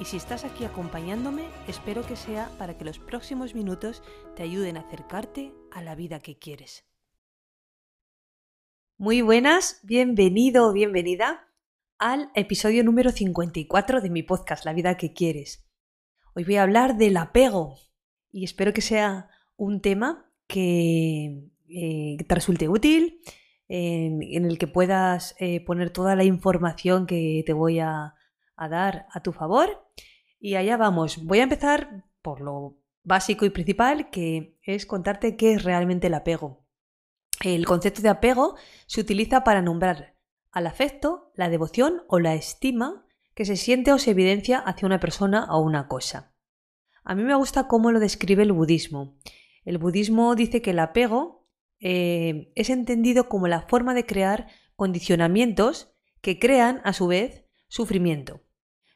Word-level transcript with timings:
y 0.00 0.04
si 0.04 0.16
estás 0.16 0.44
aquí 0.44 0.64
acompañándome, 0.64 1.42
espero 1.66 2.06
que 2.06 2.14
sea 2.14 2.50
para 2.56 2.78
que 2.78 2.84
los 2.84 2.98
próximos 2.98 3.54
minutos 3.54 4.02
te 4.36 4.44
ayuden 4.44 4.76
a 4.76 4.80
acercarte 4.80 5.52
a 5.72 5.82
la 5.82 5.96
vida 5.96 6.20
que 6.20 6.38
quieres. 6.38 6.84
Muy 8.96 9.22
buenas, 9.22 9.80
bienvenido 9.82 10.68
o 10.68 10.72
bienvenida 10.72 11.48
al 11.98 12.30
episodio 12.34 12.84
número 12.84 13.10
54 13.10 14.00
de 14.00 14.10
mi 14.10 14.22
podcast 14.22 14.64
La 14.64 14.72
vida 14.72 14.96
que 14.96 15.12
quieres. 15.12 15.68
Hoy 16.34 16.44
voy 16.44 16.56
a 16.56 16.62
hablar 16.62 16.96
del 16.96 17.16
apego 17.16 17.76
y 18.30 18.44
espero 18.44 18.72
que 18.72 18.82
sea 18.82 19.28
un 19.56 19.80
tema 19.80 20.30
que, 20.46 21.50
eh, 21.68 22.16
te 22.24 22.34
resulte 22.34 22.68
útil, 22.68 23.20
en, 23.70 24.22
el 24.46 24.58
que 24.58 24.66
puedas 24.66 25.34
eh, 25.40 25.60
poner 25.64 25.90
toda 25.90 26.16
la 26.16 26.24
información 26.24 27.06
que 27.06 27.42
te 27.44 27.52
voy 27.52 27.80
a, 27.80 28.14
a 28.58 28.68
dar 28.68 29.06
a 29.12 29.22
tu 29.22 29.32
favor. 29.32 29.88
Y 30.38 30.56
allá 30.56 30.76
vamos. 30.76 31.24
Voy 31.24 31.40
a 31.40 31.44
empezar 31.44 32.04
por 32.20 32.40
lo 32.40 32.78
básico 33.02 33.46
y 33.46 33.50
principal, 33.50 34.10
que 34.10 34.58
es 34.62 34.84
contarte 34.84 35.36
qué 35.36 35.54
es 35.54 35.64
realmente 35.64 36.08
el 36.08 36.14
apego. 36.14 36.66
El 37.42 37.64
concepto 37.64 38.02
de 38.02 38.08
apego 38.08 38.56
se 38.86 39.00
utiliza 39.00 39.44
para 39.44 39.62
nombrar 39.62 40.16
al 40.50 40.66
afecto, 40.66 41.30
la 41.34 41.48
devoción 41.48 42.02
o 42.08 42.18
la 42.18 42.34
estima 42.34 43.06
que 43.34 43.44
se 43.44 43.56
siente 43.56 43.92
o 43.92 43.98
se 43.98 44.10
evidencia 44.10 44.58
hacia 44.58 44.86
una 44.86 44.98
persona 44.98 45.46
o 45.50 45.60
una 45.60 45.86
cosa. 45.86 46.34
A 47.04 47.14
mí 47.14 47.22
me 47.22 47.36
gusta 47.36 47.68
cómo 47.68 47.92
lo 47.92 48.00
describe 48.00 48.42
el 48.42 48.52
budismo. 48.52 49.16
El 49.64 49.78
budismo 49.78 50.34
dice 50.34 50.60
que 50.60 50.70
el 50.70 50.80
apego 50.80 51.46
eh, 51.78 52.52
es 52.56 52.70
entendido 52.70 53.28
como 53.28 53.46
la 53.46 53.62
forma 53.62 53.94
de 53.94 54.04
crear 54.04 54.48
condicionamientos 54.74 55.94
que 56.20 56.38
crean, 56.38 56.80
a 56.84 56.92
su 56.92 57.06
vez, 57.06 57.44
sufrimiento. 57.68 58.42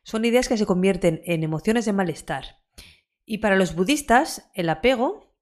Son 0.03 0.25
ideas 0.25 0.49
que 0.49 0.57
se 0.57 0.67
convierten 0.67 1.23
en 1.25 1.43
emociones 1.43 1.85
de 1.85 1.93
malestar. 1.93 2.63
Y 3.25 3.39
para 3.39 3.57
los 3.57 3.75
budistas, 3.75 4.51
el 4.55 4.69
apego 4.69 5.35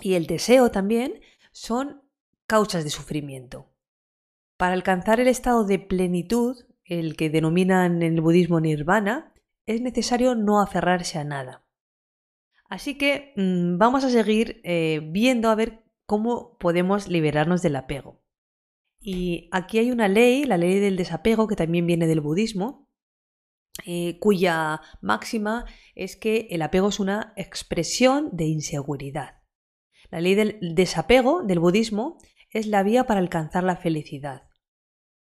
y 0.00 0.14
el 0.14 0.26
deseo 0.26 0.70
también 0.70 1.20
son 1.52 2.02
causas 2.46 2.84
de 2.84 2.90
sufrimiento. 2.90 3.72
Para 4.56 4.74
alcanzar 4.74 5.20
el 5.20 5.28
estado 5.28 5.64
de 5.64 5.78
plenitud, 5.78 6.56
el 6.84 7.16
que 7.16 7.30
denominan 7.30 8.02
en 8.02 8.14
el 8.14 8.20
budismo 8.20 8.60
nirvana, 8.60 9.32
es 9.66 9.80
necesario 9.80 10.34
no 10.34 10.60
aferrarse 10.60 11.18
a 11.18 11.24
nada. 11.24 11.64
Así 12.68 12.96
que 12.98 13.32
mm, 13.36 13.78
vamos 13.78 14.04
a 14.04 14.10
seguir 14.10 14.60
eh, 14.64 15.00
viendo 15.02 15.48
a 15.48 15.54
ver 15.54 15.84
cómo 16.06 16.58
podemos 16.58 17.08
liberarnos 17.08 17.62
del 17.62 17.76
apego. 17.76 18.22
Y 19.00 19.48
aquí 19.52 19.78
hay 19.78 19.90
una 19.90 20.08
ley, 20.08 20.44
la 20.44 20.56
ley 20.56 20.78
del 20.78 20.96
desapego, 20.96 21.46
que 21.46 21.56
también 21.56 21.86
viene 21.86 22.06
del 22.06 22.20
budismo, 22.20 22.83
eh, 23.84 24.18
cuya 24.20 24.80
máxima 25.00 25.64
es 25.94 26.16
que 26.16 26.46
el 26.50 26.62
apego 26.62 26.88
es 26.88 27.00
una 27.00 27.32
expresión 27.36 28.30
de 28.32 28.44
inseguridad. 28.44 29.42
La 30.10 30.20
ley 30.20 30.34
del 30.34 30.58
desapego 30.74 31.42
del 31.42 31.58
budismo 31.58 32.18
es 32.50 32.66
la 32.66 32.82
vía 32.82 33.04
para 33.04 33.20
alcanzar 33.20 33.64
la 33.64 33.76
felicidad. 33.76 34.44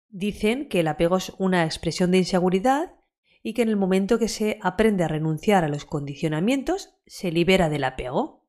Dicen 0.09 0.69
que 0.69 0.81
el 0.81 0.89
apego 0.89 1.17
es 1.17 1.33
una 1.39 1.65
expresión 1.65 2.11
de 2.11 2.19
inseguridad 2.19 2.95
y 3.43 3.55
que 3.55 3.63
en 3.63 3.69
el 3.69 3.77
momento 3.77 4.19
que 4.19 4.29
se 4.29 4.59
aprende 4.61 5.05
a 5.05 5.09
renunciar 5.09 5.65
a 5.65 5.69
los 5.69 5.85
condicionamientos, 5.85 6.95
se 7.07 7.31
libera 7.31 7.69
del 7.69 7.85
apego. 7.85 8.45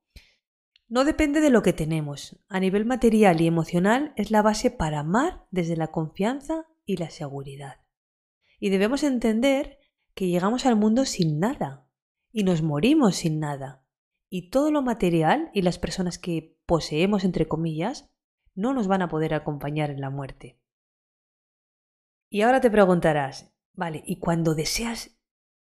No 0.89 1.05
depende 1.05 1.39
de 1.39 1.49
lo 1.49 1.61
que 1.61 1.73
tenemos. 1.73 2.43
A 2.49 2.59
nivel 2.59 2.85
material 2.85 3.39
y 3.39 3.47
emocional 3.47 4.13
es 4.15 4.31
la 4.31 4.41
base 4.41 4.71
para 4.71 4.99
amar 4.99 5.45
desde 5.51 5.77
la 5.77 5.91
confianza 5.91 6.65
y 6.85 6.97
la 6.97 7.09
seguridad. 7.09 7.81
Y 8.59 8.69
debemos 8.69 9.03
entender 9.03 9.77
que 10.17 10.27
llegamos 10.27 10.65
al 10.65 10.75
mundo 10.75 11.05
sin 11.05 11.39
nada 11.39 11.87
y 12.31 12.43
nos 12.43 12.63
morimos 12.63 13.17
sin 13.17 13.39
nada. 13.39 13.85
Y 14.29 14.49
todo 14.49 14.71
lo 14.71 14.81
material 14.81 15.51
y 15.53 15.61
las 15.61 15.77
personas 15.77 16.17
que 16.17 16.57
poseemos, 16.65 17.23
entre 17.23 17.47
comillas, 17.47 18.09
no 18.55 18.73
nos 18.73 18.87
van 18.87 19.03
a 19.03 19.09
poder 19.09 19.35
acompañar 19.35 19.91
en 19.91 20.01
la 20.01 20.09
muerte. 20.09 20.59
Y 22.31 22.41
ahora 22.41 22.61
te 22.61 22.71
preguntarás, 22.71 23.53
vale, 23.73 24.03
¿y 24.07 24.17
cuando 24.17 24.55
deseas 24.55 25.21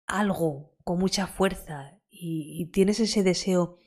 algo 0.06 0.78
con 0.84 1.00
mucha 1.00 1.26
fuerza 1.26 2.00
y, 2.12 2.68
tienes 2.72 3.00
ese 3.00 3.24
deseo 3.24 3.80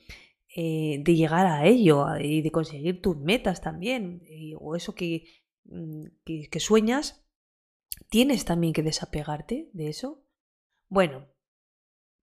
eh, 0.53 1.01
de 1.05 1.15
llegar 1.15 1.47
a 1.47 1.65
ello 1.65 2.17
y 2.19 2.41
de 2.41 2.51
conseguir 2.51 3.01
tus 3.01 3.15
metas 3.15 3.61
también, 3.61 4.23
o 4.59 4.75
eso 4.75 4.91
mm, 4.91 6.03
que, 6.25 6.49
que 6.51 6.59
sueñas, 6.59 7.25
¿Tienes 8.09 8.45
también 8.45 8.73
que 8.73 8.83
desapegarte 8.83 9.69
de 9.73 9.89
eso? 9.89 10.23
Bueno, 10.89 11.27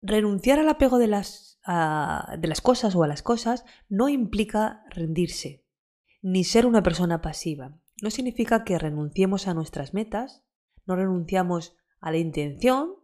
renunciar 0.01 0.59
al 0.59 0.67
apego 0.67 0.99
de 0.99 1.07
las, 1.07 1.59
de 1.65 2.47
las 2.47 2.61
cosas 2.61 2.95
o 2.95 3.03
a 3.03 3.07
las 3.07 3.23
cosas 3.23 3.63
no 3.87 4.09
implica 4.09 4.83
rendirse, 4.89 5.65
ni 6.21 6.43
ser 6.43 6.65
una 6.65 6.83
persona 6.83 7.21
pasiva. 7.21 7.79
No 8.01 8.11
significa 8.11 8.65
que 8.65 8.77
renunciemos 8.77 9.47
a 9.47 9.53
nuestras 9.53 9.93
metas, 9.93 10.43
no 10.85 10.97
renunciamos 10.97 11.77
a 12.01 12.11
la 12.11 12.17
intención, 12.17 12.95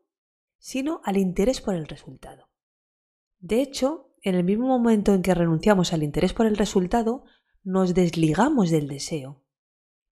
sino 0.60 1.02
al 1.06 1.18
interés 1.18 1.62
por 1.62 1.76
el 1.76 1.88
resultado. 1.88 2.50
De 3.40 3.62
hecho, 3.62 4.14
en 4.22 4.36
el 4.36 4.44
mismo 4.44 4.68
momento 4.68 5.14
en 5.14 5.22
que 5.22 5.34
renunciamos 5.34 5.94
al 5.94 6.04
interés 6.04 6.34
por 6.34 6.46
el 6.46 6.58
resultado, 6.58 7.24
nos 7.64 7.94
desligamos 7.94 8.70
del 8.70 8.90
deseo, 8.90 9.44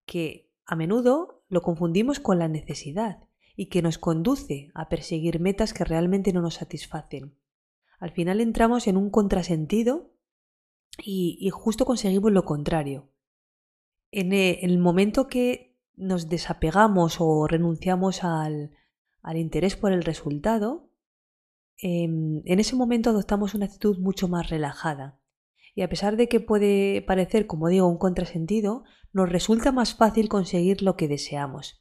que 0.06 0.50
a 0.66 0.78
menudo 0.78 1.44
lo 1.50 1.62
confundimos 1.62 2.22
con 2.22 2.40
la 2.40 2.48
necesidad 2.48 3.28
y 3.56 3.68
que 3.68 3.82
nos 3.82 3.98
conduce 3.98 4.72
a 4.74 4.90
perseguir 4.90 5.40
metas 5.40 5.74
que 5.74 5.84
realmente 5.84 6.34
no 6.34 6.42
nos 6.42 6.56
satisfacen. 6.56 7.36
Al 8.00 8.12
final 8.12 8.42
entramos 8.42 8.88
en 8.88 8.98
un 8.98 9.10
contrasentido 9.10 10.12
y, 10.98 11.50
justo 11.52 11.86
conseguimos 11.86 12.32
lo 12.32 12.46
contrario. 12.46 13.10
En 14.12 14.34
e, 14.34 14.60
el, 14.64 14.80
momento 14.80 15.28
que 15.28 15.78
nos 15.96 16.28
desapegamos 16.28 17.18
o 17.20 17.48
renunciamos 17.48 18.24
al, 18.24 18.72
interés 19.36 19.76
por 19.76 19.92
el 19.92 20.04
resultado, 20.04 20.90
em, 21.78 22.42
en 22.46 22.60
ese 22.60 22.76
momento 22.76 23.12
adoptamos 23.12 23.54
una 23.54 23.66
actitud 23.66 24.00
mucho 24.00 24.28
más 24.28 24.50
relajada. 24.50 25.20
Y 25.74 25.84
a 25.84 25.90
pesar 25.90 26.18
de 26.18 26.28
que 26.28 26.40
puede 26.40 27.02
parecer, 27.02 27.48
como 27.48 27.70
digo, 27.70 27.88
un 27.88 27.98
contrasentido, 27.98 28.84
nos 29.14 29.30
resulta 29.30 29.72
más 29.72 29.96
fácil 29.96 30.28
conseguir 30.28 30.82
lo 30.82 30.98
que 30.98 31.08
deseamos. 31.08 31.81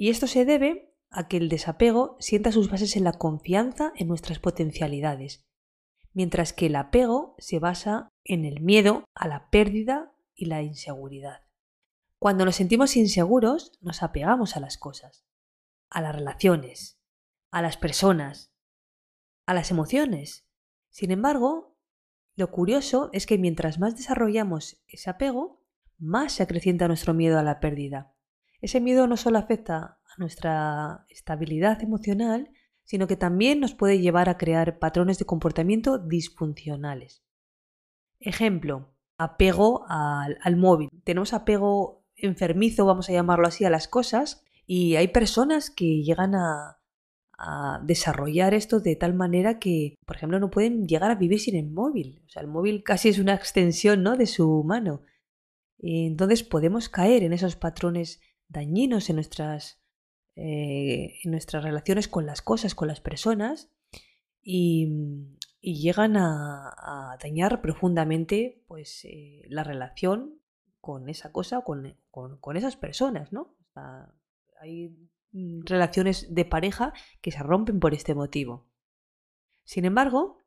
Y 0.00 0.10
esto 0.10 0.28
se 0.28 0.44
debe 0.44 0.94
a 1.10 1.26
que 1.26 1.38
el 1.38 1.48
desapego 1.48 2.16
sienta 2.20 2.52
sus 2.52 2.70
bases 2.70 2.94
en 2.94 3.02
la 3.02 3.14
confianza 3.14 3.92
en 3.96 4.06
nuestras 4.06 4.38
potencialidades, 4.38 5.44
mientras 6.12 6.52
que 6.52 6.66
el 6.66 6.76
apego 6.76 7.34
se 7.38 7.58
basa 7.58 8.08
en 8.22 8.44
el 8.44 8.60
miedo 8.60 9.04
a 9.12 9.26
la 9.26 9.50
pérdida 9.50 10.14
y 10.36 10.44
la 10.44 10.62
inseguridad. 10.62 11.40
Cuando 12.20 12.44
nos 12.44 12.54
sentimos 12.54 12.96
inseguros, 12.96 13.72
nos 13.80 14.04
apegamos 14.04 14.56
a 14.56 14.60
las 14.60 14.78
cosas, 14.78 15.26
a 15.90 16.00
las 16.00 16.14
relaciones, 16.14 17.00
a 17.50 17.60
las 17.60 17.76
personas, 17.76 18.54
a 19.46 19.54
las 19.54 19.72
emociones. 19.72 20.46
Sin 20.90 21.10
embargo, 21.10 21.76
lo 22.36 22.52
curioso 22.52 23.10
es 23.12 23.26
que 23.26 23.36
mientras 23.36 23.80
más 23.80 23.96
desarrollamos 23.96 24.80
ese 24.86 25.10
apego, 25.10 25.64
más 25.98 26.34
se 26.34 26.44
acrecienta 26.44 26.86
nuestro 26.86 27.14
miedo 27.14 27.36
a 27.36 27.42
la 27.42 27.58
pérdida. 27.58 28.14
Ese 28.60 28.80
miedo 28.80 29.06
no 29.06 29.16
solo 29.16 29.38
afecta 29.38 30.00
a 30.04 30.14
nuestra 30.18 31.06
estabilidad 31.08 31.82
emocional, 31.82 32.50
sino 32.84 33.06
que 33.06 33.16
también 33.16 33.60
nos 33.60 33.74
puede 33.74 34.00
llevar 34.00 34.28
a 34.28 34.38
crear 34.38 34.78
patrones 34.78 35.18
de 35.18 35.26
comportamiento 35.26 35.98
disfuncionales. 35.98 37.22
Ejemplo, 38.18 38.94
apego 39.18 39.84
al, 39.88 40.56
móvil. 40.56 40.88
Tenemos 41.04 41.34
apego 41.34 42.04
enfermizo, 42.16 42.86
vamos 42.86 43.08
a 43.08 43.12
llamarlo 43.12 43.46
así, 43.46 43.64
a 43.64 43.70
las 43.70 43.88
cosas, 43.88 44.42
y 44.66 44.96
hay 44.96 45.08
personas 45.08 45.70
que 45.70 46.02
llegan 46.02 46.34
a, 46.34 46.78
a 47.38 47.80
desarrollar 47.84 48.54
esto 48.54 48.80
de 48.80 48.96
tal 48.96 49.14
manera 49.14 49.58
que, 49.58 49.94
por 50.04 50.16
ejemplo, 50.16 50.40
no 50.40 50.50
pueden 50.50 50.88
llegar 50.88 51.10
a 51.10 51.14
vivir 51.14 51.40
sin 51.40 51.56
el 51.56 51.70
móvil. 51.70 52.22
O 52.26 52.28
sea, 52.30 52.42
el 52.42 52.48
móvil 52.48 52.82
casi 52.82 53.08
es 53.08 53.18
una 53.18 53.34
extensión 53.34 54.02
¿no? 54.02 54.16
de 54.16 54.26
su 54.26 54.64
mano. 54.64 55.02
Entonces 55.80 56.42
podemos 56.42 56.88
caer 56.88 57.22
en 57.22 57.32
esos 57.32 57.54
patrones 57.54 58.20
dañinos 58.48 59.08
en 59.10 59.16
nuestras, 59.16 59.80
eh, 60.36 61.18
en 61.22 61.30
nuestras 61.30 61.62
relaciones 61.62 62.08
con 62.08 62.26
las 62.26 62.42
cosas, 62.42 62.74
con 62.74 62.88
las 62.88 63.00
personas. 63.00 63.70
Y, 64.42 65.36
llegan 65.60 66.16
a, 66.16 67.18
dañar 67.20 67.60
profundamente 67.60 68.62
pues, 68.68 69.04
eh, 69.04 69.42
la 69.48 69.64
relación 69.64 70.40
con 70.80 71.08
esa 71.08 71.30
cosa, 71.32 71.62
con, 71.62 71.98
con, 72.10 72.56
esas 72.56 72.76
personas, 72.76 73.32
¿no? 73.32 73.56
hay 74.60 74.96
mm, 75.32 75.66
relaciones 75.66 76.32
de 76.34 76.44
pareja 76.44 76.92
que 77.20 77.32
se 77.32 77.42
rompen 77.42 77.80
por 77.80 77.92
este 77.92 78.14
motivo. 78.14 78.68
Sin 79.64 79.84
embargo, 79.84 80.38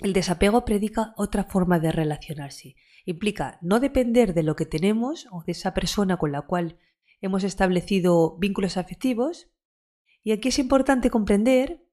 el 0.00 0.12
desapego 0.12 0.64
predica 0.64 1.12
otra 1.16 1.44
forma 1.44 1.78
de 1.78 1.92
relacionarse. 1.92 2.76
Implica 3.04 3.58
no 3.62 3.80
depender 3.80 4.34
de 4.34 4.42
lo 4.42 4.56
que 4.56 4.66
tenemos 4.66 5.26
o 5.30 5.42
de 5.44 5.52
esa 5.52 5.74
persona 5.74 6.16
con 6.16 6.32
la 6.32 6.42
cual 6.42 6.78
hemos 7.20 7.44
establecido 7.44 8.36
vínculos 8.38 8.76
afectivos. 8.76 9.50
Y 10.22 10.32
aquí 10.32 10.48
es 10.48 10.58
importante 10.58 11.10
comprender 11.10 11.84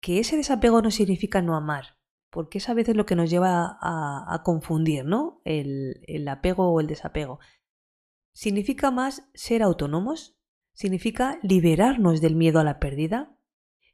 que 0.00 0.18
ese 0.18 0.36
desapego 0.36 0.82
no 0.82 0.90
significa 0.90 1.42
no 1.42 1.56
amar, 1.56 1.98
porque 2.30 2.58
es 2.58 2.68
a 2.68 2.74
veces 2.74 2.96
lo 2.96 3.06
que 3.06 3.16
nos 3.16 3.30
lleva 3.30 3.78
a, 3.80 4.42
confundir, 4.44 5.04
¿no? 5.04 5.40
El, 5.44 6.00
el 6.06 6.28
apego 6.28 6.70
o 6.72 6.80
el 6.80 6.86
desapego. 6.86 7.38
Significa 8.32 8.90
más 8.90 9.30
ser 9.34 9.62
autónomos, 9.62 10.38
significa 10.72 11.38
liberarnos 11.42 12.20
del 12.20 12.36
miedo 12.36 12.60
a 12.60 12.64
la 12.64 12.78
pérdida, 12.78 13.38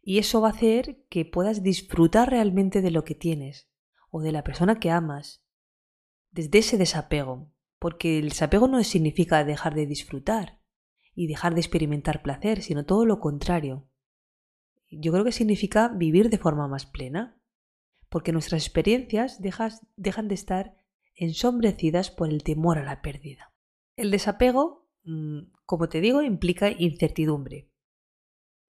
y 0.02 0.18
eso 0.18 0.40
va 0.40 0.48
a 0.48 0.52
hacer 0.52 1.04
que 1.08 1.24
puedas 1.24 1.62
disfrutar 1.62 2.30
realmente 2.30 2.82
de 2.82 2.90
lo 2.90 3.04
que 3.04 3.14
tienes 3.14 3.70
o 4.10 4.20
de 4.20 4.32
la 4.32 4.42
persona 4.42 4.80
que 4.80 4.90
amas, 4.90 5.44
desde 6.32 6.58
ese 6.58 6.76
desapego, 6.76 7.51
porque 7.82 8.20
el 8.20 8.28
desapego 8.28 8.68
no 8.68 8.80
significa 8.84 9.42
dejar 9.42 9.74
de 9.74 9.86
disfrutar 9.86 10.60
y 11.16 11.26
dejar 11.26 11.54
de 11.54 11.60
experimentar 11.60 12.22
placer, 12.22 12.62
sino 12.62 12.86
todo 12.86 13.04
lo 13.04 13.18
contrario. 13.18 13.90
Yo 14.88 15.10
creo 15.10 15.24
que 15.24 15.32
significa 15.32 15.88
vivir 15.88 16.30
de 16.30 16.38
forma 16.38 16.68
más 16.68 16.86
plena, 16.86 17.42
porque 18.08 18.30
nuestras 18.30 18.64
experiencias 18.64 19.42
dejan 19.42 20.28
de 20.28 20.34
estar 20.34 20.76
ensombrecidas 21.16 22.12
por 22.12 22.28
el 22.28 22.44
temor 22.44 22.78
a 22.78 22.84
la 22.84 23.02
pérdida. 23.02 23.52
El 23.96 24.12
desapego, 24.12 24.88
mm, 25.02 25.50
como 25.66 25.88
te 25.88 26.00
digo, 26.00 26.22
implica 26.22 26.70
incertidumbre, 26.70 27.72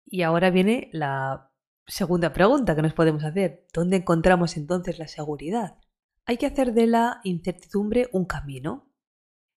y 0.06 0.22
ahora 0.22 0.52
viene 0.52 0.90
la 0.94 1.52
segunda 1.86 2.32
pregunta 2.32 2.78
que 2.78 2.82
nos 2.82 2.94
podemos 2.94 3.26
hacer. 3.26 3.68
¿Dónde 3.74 3.98
encontramos 3.98 4.56
entonces 4.56 5.00
la 5.00 5.10
seguridad? 5.10 5.80
Hay 6.26 6.38
que 6.38 6.46
hacer 6.46 6.74
de 6.74 6.88
la 6.88 7.20
incertidumbre 7.26 8.08
un 8.14 8.24
camino. 8.24 8.91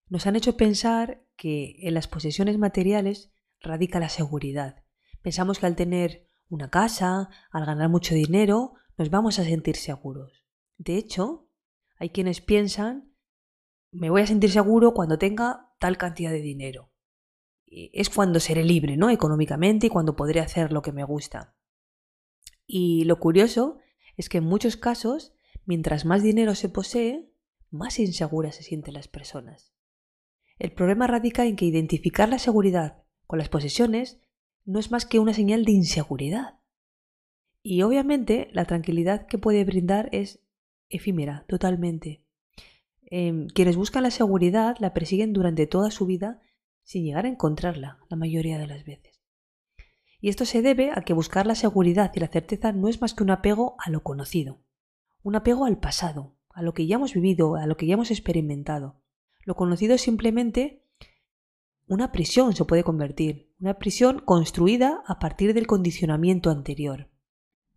Nos 0.09 0.27
han 0.27 0.37
hecho 0.37 0.57
pensar 0.57 1.25
que 1.37 1.77
en 1.81 1.95
las 1.95 2.09
posesiones 2.09 2.59
materiales 2.59 3.33
radica 3.61 4.01
la 4.01 4.09
seguridad. 4.09 4.85
Pensamos 5.23 5.59
que 5.59 5.67
al 5.67 5.77
tener 5.77 6.29
una 6.49 6.71
casa, 6.71 7.31
al 7.51 7.67
ganar 7.67 7.89
mucho 7.89 8.15
dinero, 8.15 8.75
nos 8.97 9.11
vamos 9.11 9.39
a 9.39 9.45
sentir 9.45 9.77
seguros. 9.77 10.45
De 10.77 10.97
hecho, 10.97 11.49
hay 11.99 12.11
quienes 12.11 12.41
piensan, 12.41 13.15
me 13.91 14.11
voy 14.11 14.23
a 14.23 14.27
sentir 14.27 14.51
seguro 14.51 14.93
cuando 14.93 15.19
tenga 15.19 15.73
tal 15.79 15.97
cantidad 15.97 16.31
de 16.31 16.41
dinero 16.41 16.95
es 17.75 18.11
cuando 18.11 18.41
seré 18.41 18.65
libre, 18.65 18.97
¿no? 18.97 19.11
Económicamente 19.11 19.87
y 19.87 19.91
cuando 19.91 20.17
podré 20.17 20.41
hacer 20.41 20.73
lo 20.73 20.83
que 20.83 20.93
me 20.93 21.05
gusta. 21.05 21.57
Y 22.67 23.05
lo 23.05 23.19
curioso 23.19 23.79
es 24.17 24.29
que 24.29 24.39
en 24.39 24.45
muchos 24.45 24.77
casos, 24.77 25.35
mientras 25.65 26.05
más 26.05 26.23
dinero 26.23 26.55
se 26.55 26.69
posee, 26.69 27.31
más 27.71 27.99
inseguras 27.99 28.57
se 28.57 28.63
sienten 28.63 28.95
las 28.95 29.09
personas. 29.09 29.74
El 30.59 30.73
problema 30.73 31.07
radica 31.07 31.47
en 31.47 31.57
que 31.57 31.65
identificar 31.65 32.29
la 32.29 32.39
seguridad 32.39 33.03
con 33.27 33.39
las 33.39 33.49
posesiones 33.49 34.21
no 34.65 34.79
es 34.79 34.91
más 34.91 35.07
que 35.07 35.19
una 35.19 35.35
señal 35.35 35.65
de 35.65 35.73
inseguridad. 35.73 36.61
Y 37.63 37.83
obviamente 37.83 38.49
la 38.53 38.65
tranquilidad 38.65 39.27
que 39.27 39.39
puede 39.39 39.65
brindar 39.65 40.09
es 40.13 40.41
efímera, 40.89 41.45
totalmente. 41.49 42.25
Em, 43.07 43.49
quienes 43.49 43.77
buscan 43.77 44.03
la 44.03 44.11
seguridad 44.11 44.77
la 44.79 44.95
persiguen 44.95 45.33
durante 45.33 45.67
toda 45.67 45.91
su 45.91 46.07
vida 46.07 46.41
sin 46.83 47.05
llegar 47.05 47.25
a 47.25 47.29
encontrarla 47.29 47.99
la 48.09 48.17
mayoría 48.17 48.59
de 48.59 48.67
las 48.67 48.85
veces. 48.85 49.23
Y 50.21 50.29
esto 50.29 50.45
se 50.45 50.63
debe 50.63 50.91
a 50.91 51.03
que 51.03 51.13
buscar 51.13 51.47
la 51.47 51.55
seguridad 51.55 52.13
y 52.15 52.21
la 52.21 52.29
certeza 52.29 52.73
no 52.73 52.89
es 52.89 53.01
más 53.01 53.15
que 53.15 53.23
un 53.23 53.31
apego 53.31 53.77
a 53.79 53.91
lo 53.91 54.03
conocido, 54.03 54.63
un 55.23 55.37
apego 55.37 55.65
al 55.65 55.79
pasado, 55.79 56.37
a 56.51 56.63
lo 56.63 56.73
que 56.73 56.87
ya 56.87 56.97
hemos 56.97 57.15
vivido, 57.15 57.57
a 57.57 57.67
lo 57.67 57.77
que 57.77 57.87
ya 57.87 57.95
hemos 57.95 58.11
experimentado. 58.11 59.04
Lo 59.45 59.55
conocido 59.55 59.95
es 59.95 60.01
simplemente 60.01 60.83
una 61.87 62.13
prisión, 62.13 62.55
se 62.55 62.65
puede 62.65 62.83
convertir, 62.83 63.53
una 63.61 63.79
prisión 63.79 64.21
construida 64.21 65.03
a 65.07 65.19
partir 65.19 65.53
del 65.53 65.67
condicionamiento 65.67 66.51
anterior. 66.51 67.11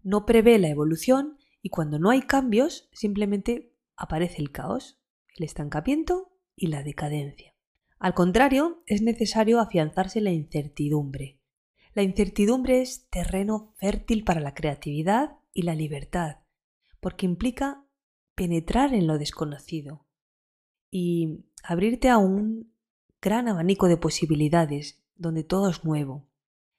No 0.02 0.26
prevé 0.26 0.58
la 0.60 0.70
evolución 0.70 1.38
y 1.62 1.70
cuando 1.70 2.00
no 2.00 2.10
hay 2.10 2.22
cambios 2.22 2.90
simplemente 2.94 3.74
aparece 3.98 4.42
el 4.42 4.52
caos, 4.52 5.02
el 5.36 5.44
estancamiento 5.44 6.32
y 6.56 6.68
la 6.68 6.84
decadencia. 6.84 7.54
Al 8.00 8.14
contrario, 8.14 8.84
es 8.86 9.02
necesario 9.02 9.60
afianzarse 9.60 10.22
la 10.22 10.32
incertidumbre. 10.32 11.42
La 11.94 12.04
incertidumbre 12.04 12.82
es 12.82 13.10
terreno 13.10 13.74
fértil 13.78 14.24
para 14.24 14.40
la 14.40 14.54
creatividad 14.54 15.40
y 15.52 15.64
la 15.64 15.76
libertad, 15.76 16.38
porque 17.02 17.26
implica 17.26 17.84
penetrar 18.36 18.94
en 18.94 19.08
lo 19.08 19.18
desconocido 19.18 20.06
y 20.92 21.47
abrirte 21.64 22.10
a 22.10 22.18
un 22.18 22.74
gran 23.22 23.48
abanico 23.48 23.88
de 23.88 23.98
posibilidades 23.98 25.04
donde 25.16 25.44
todo 25.44 25.70
es 25.70 25.84
nuevo. 25.84 26.28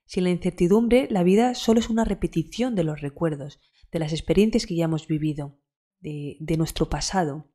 Sin 0.07 0.25
la 0.25 0.31
incertidumbre, 0.31 1.09
la 1.11 1.23
vida 1.23 1.55
solo 1.55 1.81
es 1.81 1.91
una 1.91 2.05
repetición 2.05 2.75
de 2.75 2.85
los 2.85 3.01
recuerdos, 3.01 3.61
de 3.93 3.99
las 3.99 4.13
experiencias 4.13 4.67
que 4.67 4.77
ya 4.77 4.85
hemos 4.85 5.07
vivido, 5.07 5.59
de, 6.01 6.37
de 6.41 6.57
nuestro 6.57 6.89
pasado 6.89 7.51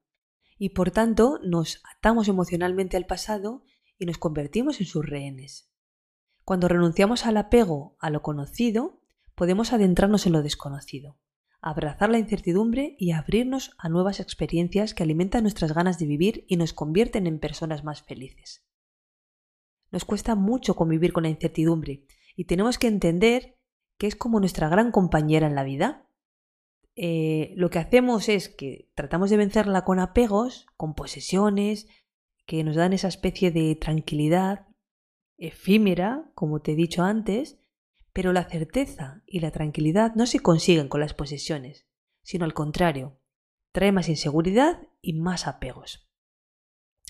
y 0.58 0.70
por 0.70 0.92
tanto 0.92 1.40
nos 1.44 1.82
atamos 1.98 2.28
emocionalmente 2.28 2.98
al 2.98 3.06
pasado 3.06 3.64
y 3.98 4.06
nos 4.06 4.18
convertimos 4.18 4.80
en 4.80 4.86
sus 4.86 5.06
rehenes. 5.06 5.70
Cuando 6.46 6.68
renunciamos 6.68 7.26
al 7.26 7.38
apego 7.38 7.96
a 8.00 8.10
lo 8.10 8.22
conocido, 8.22 9.02
podemos 9.36 9.74
adentrarnos 9.74 10.26
en 10.26 10.34
lo 10.34 10.42
desconocido, 10.42 11.18
abrazar 11.64 12.10
la 12.10 12.20
incertidumbre 12.20 12.96
y 13.00 13.12
abrirnos 13.12 13.72
a 13.78 13.88
nuevas 13.88 14.20
experiencias 14.20 14.94
que 14.94 15.02
alimentan 15.02 15.44
nuestras 15.44 15.74
ganas 15.74 15.98
de 15.98 16.06
vivir 16.06 16.46
y 16.50 16.58
nos 16.58 16.74
convierten 16.74 17.26
en 17.26 17.40
personas 17.40 17.86
más 17.86 18.04
felices. 18.04 18.68
Nos 19.90 20.04
cuesta 20.04 20.36
mucho 20.36 20.76
convivir 20.76 21.14
con 21.14 21.24
la 21.24 21.30
incertidumbre 21.30 22.06
y 22.36 22.46
tenemos 22.46 22.78
que 22.78 22.88
entender 22.88 23.58
que 23.98 24.08
es 24.08 24.16
como 24.18 24.42
nuestra 24.42 24.68
gran 24.68 24.92
compañera 24.92 25.48
en 25.48 25.56
la 25.56 25.64
vida. 25.64 26.10
Eh, 26.96 27.54
lo 27.56 27.70
que 27.70 27.80
hacemos 27.80 28.28
es 28.28 28.50
que 28.50 28.92
tratamos 28.94 29.30
de 29.30 29.38
vencerla 29.38 29.86
con 29.86 30.00
apegos, 30.00 30.68
con 30.76 30.96
posesiones, 30.96 31.88
que 32.46 32.66
nos 32.66 32.76
dan 32.76 32.92
esa 32.92 33.08
especie 33.08 33.52
de 33.52 33.74
tranquilidad 33.76 34.68
efímera, 35.38 36.30
como 36.36 36.62
te 36.62 36.74
he 36.74 36.76
dicho 36.76 37.04
antes, 37.04 37.63
pero 38.14 38.32
la 38.32 38.46
certeza 38.46 39.24
y 39.26 39.40
la 39.40 39.52
tranquilidad 39.52 40.14
no 40.16 40.28
se 40.28 40.40
consiguen 40.40 40.88
con 40.88 41.02
las 41.02 41.14
posesiones, 41.14 41.88
sino 42.22 42.46
al 42.46 42.54
contrario, 42.54 43.20
trae 43.72 43.92
más 43.92 44.08
inseguridad 44.08 44.88
y 45.02 45.14
más 45.14 45.48
apegos. 45.48 46.08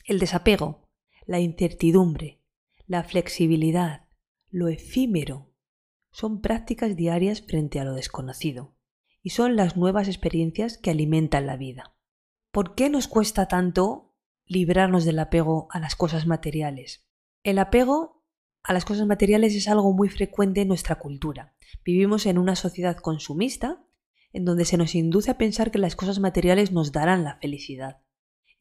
El 0.06 0.20
desapego, 0.20 0.90
la 1.26 1.40
incertidumbre, 1.40 2.42
la 2.88 3.04
flexibilidad, 3.04 4.08
lo 4.50 4.70
efímero, 4.70 5.54
son 6.12 6.42
prácticas 6.42 6.96
diarias 6.96 7.42
frente 7.42 7.80
a 7.80 7.84
lo 7.84 7.94
desconocido 7.94 8.76
y 9.22 9.32
son 9.32 9.56
las 9.56 9.78
nuevas 9.78 10.08
experiencias 10.08 10.78
que 10.78 10.92
alimentan 10.92 11.48
la 11.48 11.58
vida. 11.58 11.96
¿Por 12.52 12.76
qué 12.76 12.90
nos 12.90 13.08
cuesta 13.08 13.48
tanto 13.48 14.14
librarnos 14.46 15.06
del 15.06 15.20
apego 15.20 15.68
a 15.72 15.80
las 15.80 15.96
cosas 15.96 16.28
materiales? 16.28 17.08
El 17.42 17.58
apego 17.58 18.23
a 18.64 18.74
las 18.74 18.86
cosas 18.86 19.06
materiales 19.08 19.56
es 19.56 19.68
algo 19.68 19.92
muy 19.94 20.10
frecuente 20.10 20.62
en 20.62 20.70
nuestra 20.70 20.96
cultura. 20.96 21.54
Vivimos 21.84 22.26
en 22.26 22.38
una 22.38 22.56
sociedad 22.56 22.98
consumista 22.98 23.84
en 24.32 24.46
donde 24.46 24.66
se 24.66 24.78
nos 24.78 24.96
induce 24.96 25.32
a 25.32 25.38
pensar 25.38 25.70
que 25.70 25.80
las 25.80 25.96
cosas 25.96 26.20
materiales 26.20 26.72
nos 26.72 26.92
darán 26.92 27.24
la 27.24 27.38
felicidad. 27.38 28.02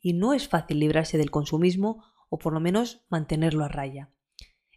Y 0.00 0.12
no 0.12 0.34
es 0.34 0.48
fácil 0.48 0.80
librarse 0.80 1.18
del 1.18 1.30
consumismo 1.30 2.04
o 2.28 2.38
por 2.38 2.52
lo 2.52 2.60
menos 2.60 3.06
mantenerlo 3.08 3.64
a 3.64 3.68
raya. 3.68 4.12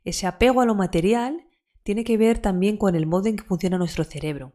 Ese 0.04 0.28
apego 0.28 0.62
a 0.62 0.66
lo 0.66 0.76
material 0.76 1.48
tiene 1.84 2.04
que 2.04 2.18
ver 2.18 2.40
también 2.40 2.78
con 2.78 2.96
el 2.96 3.08
modo 3.08 3.28
en 3.28 3.38
que 3.38 3.44
funciona 3.44 3.78
nuestro 3.78 4.04
cerebro. 4.04 4.54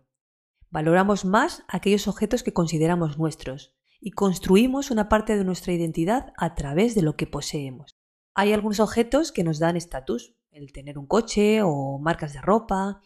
Valoramos 0.71 1.25
más 1.25 1.65
aquellos 1.69 2.07
objetos 2.07 2.43
que 2.45 2.53
consideramos 2.53 3.19
nuestros 3.19 3.75
y 4.01 4.13
construimos 4.13 4.91
una 4.91 5.09
parte 5.09 5.37
de 5.37 5.45
nuestra 5.45 5.73
identidad 5.73 6.33
a 6.37 6.55
través 6.55 6.95
de 6.95 7.03
lo 7.03 7.17
que 7.17 7.27
poseemos. 7.27 7.99
Hay 8.35 8.53
algunos 8.53 8.81
objetos 8.81 9.33
que 9.33 9.45
nos 9.45 9.59
dan 9.59 9.77
estatus, 9.77 10.37
el 10.51 10.73
tener 10.73 10.99
un 10.99 11.07
coche 11.07 11.63
o 11.63 11.99
marcas 11.99 12.33
de 12.33 12.41
ropa. 12.41 13.01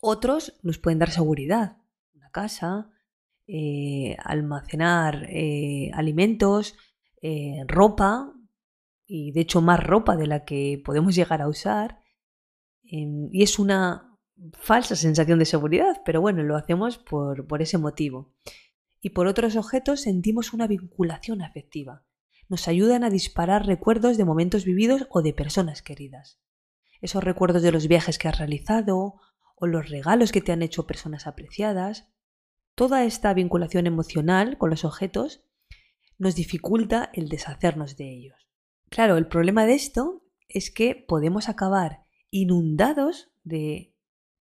Otros 0.00 0.58
nos 0.62 0.78
pueden 0.78 0.98
dar 0.98 1.10
seguridad, 1.10 1.76
una 2.14 2.30
casa, 2.30 2.90
eh, 3.46 4.16
almacenar 4.24 5.26
eh, 5.28 5.90
alimentos, 5.94 6.76
eh, 7.20 7.64
ropa, 7.66 8.32
y 9.06 9.32
de 9.32 9.40
hecho 9.40 9.60
más 9.60 9.82
ropa 9.84 10.16
de 10.16 10.26
la 10.26 10.44
que 10.44 10.80
podemos 10.84 11.14
llegar 11.14 11.42
a 11.42 11.48
usar. 11.48 11.98
y 12.84 13.42
es 13.42 13.58
una 13.58 14.18
falsa 14.54 14.96
sensación 14.96 15.38
de 15.38 15.44
seguridad, 15.46 16.02
pero 16.04 16.20
bueno, 16.20 16.42
lo 16.42 16.56
hacemos 16.56 16.98
por, 16.98 17.46
por 17.46 17.62
ese 17.62 17.78
motivo. 17.78 18.34
Y 19.00 19.10
por 19.10 19.26
otros 19.26 19.56
objetos 19.56 20.02
sentimos 20.02 20.52
una 20.52 20.66
vinculación 20.66 21.42
afectiva. 21.42 22.04
Nos 22.48 22.68
ayudan 22.68 23.04
a 23.04 23.10
disparar 23.10 23.66
recuerdos 23.66 24.16
de 24.16 24.24
momentos 24.24 24.64
vividos 24.64 25.06
o 25.10 25.22
de 25.22 25.32
personas 25.32 25.82
queridas. 25.82 26.38
Esos 27.02 27.22
recuerdos 27.22 27.62
de 27.62 27.72
los 27.72 27.88
viajes 27.88 28.18
que 28.18 28.28
has 28.28 28.38
realizado 28.38 29.20
o 29.56 29.66
los 29.66 29.90
regalos 29.90 30.32
que 30.32 30.40
te 30.40 30.52
han 30.52 30.62
hecho 30.62 30.86
personas 30.86 31.26
apreciadas. 31.26 32.08
Toda 32.74 33.04
esta 33.04 33.34
vinculación 33.34 33.86
emocional 33.86 34.56
con 34.56 34.70
los 34.70 34.84
objetos 34.84 35.44
nos 36.16 36.36
dificulta 36.36 37.10
el 37.12 37.28
deshacernos 37.28 37.96
de 37.96 38.10
ellos. 38.10 38.48
Claro, 38.88 39.16
el 39.16 39.26
problema 39.26 39.66
de 39.66 39.74
esto 39.74 40.22
es 40.48 40.70
que 40.70 40.94
podemos 40.94 41.48
acabar 41.48 42.04
inundados 42.30 43.32
de 43.42 43.94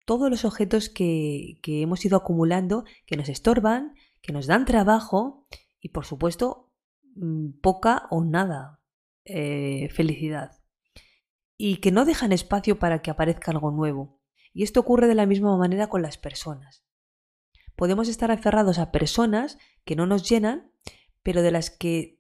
todos 0.06 0.30
los 0.30 0.46
objetos 0.46 0.90
que, 0.90 1.60
hemos 1.66 2.06
ido 2.06 2.18
acumulando, 2.18 2.84
que 3.06 3.18
nos 3.18 3.30
estorban, 3.30 3.96
que 4.22 4.34
nos 4.34 4.46
dan 4.46 4.66
trabajo 4.66 5.48
y 5.80 5.90
por 5.90 6.06
supuesto 6.06 6.70
mm, 7.16 7.60
poca 7.62 8.08
o 8.12 8.24
nada 8.24 8.82
eh, 9.26 9.90
felicidad. 9.90 10.61
Y 11.64 11.78
que 11.78 11.92
no 11.92 12.06
dejan 12.06 12.32
espacio 12.32 12.80
para 12.80 13.04
que 13.04 13.12
aparezca 13.12 13.52
algo 13.52 13.70
nuevo. 13.70 14.20
Y 14.52 14.64
esto 14.64 14.80
ocurre 14.80 15.08
de 15.08 15.14
la 15.14 15.28
misma 15.28 15.56
manera 15.58 15.90
con 15.90 16.02
las 16.02 16.18
personas. 16.18 16.84
Podemos 17.76 18.08
estar 18.08 18.32
aferrados 18.32 18.80
a 18.80 18.92
personas 18.92 19.60
que 19.86 19.96
no 19.96 20.08
nos 20.08 20.28
llenan, 20.28 20.72
pero 21.22 21.44
de 21.44 21.52
las 21.52 21.70
que 21.70 22.18